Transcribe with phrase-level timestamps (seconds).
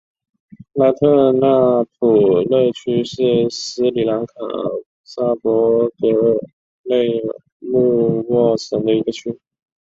[0.73, 2.17] 拉特纳普
[2.49, 4.33] 勒区是斯里兰卡
[5.03, 6.39] 萨伯勒
[6.79, 7.21] 格
[7.59, 9.37] 穆沃省的一个区。